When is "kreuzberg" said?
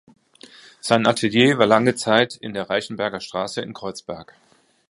3.75-4.33